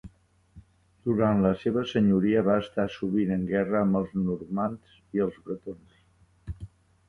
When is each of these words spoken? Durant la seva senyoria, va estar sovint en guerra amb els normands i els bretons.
Durant 1.09 1.43
la 1.45 1.51
seva 1.63 1.83
senyoria, 1.91 2.41
va 2.49 2.57
estar 2.63 2.87
sovint 2.95 3.35
en 3.37 3.45
guerra 3.53 3.79
amb 3.85 4.01
els 4.03 4.19
normands 4.25 4.99
i 5.19 5.27
els 5.31 5.41
bretons. 5.49 6.69